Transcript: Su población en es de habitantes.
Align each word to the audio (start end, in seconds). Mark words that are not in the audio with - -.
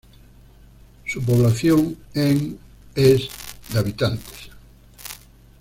Su 1.05 1.21
población 1.23 1.95
en 2.15 2.57
es 2.95 3.29
de 3.71 3.77
habitantes. 3.77 4.49